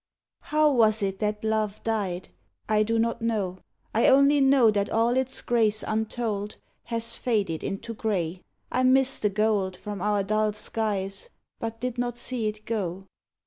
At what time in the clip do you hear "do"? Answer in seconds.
2.81-2.97